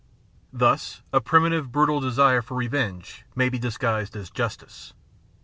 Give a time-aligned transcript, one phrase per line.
[0.51, 4.95] Thus a primitive brutal desire for revenge may be disguised as justice.